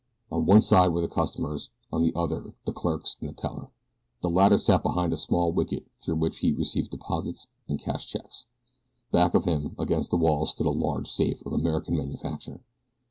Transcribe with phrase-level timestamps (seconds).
[0.31, 3.69] On one side were the customers, on the other the clerks and a teller.
[4.21, 8.47] The latter sat behind a small wicket through which he received deposits and cashed checks.
[9.11, 12.61] Back of him, against the wall, stood a large safe of American manufacture.